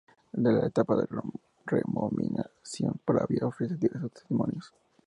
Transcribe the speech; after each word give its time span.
De 0.43 0.51
la 0.51 0.65
etapa 0.65 0.95
de 0.95 1.03
la 1.11 1.21
romanización, 1.85 2.99
Pravia 3.05 3.45
ofrece 3.45 3.75
diversos 3.75 4.11
testimonios. 4.13 4.73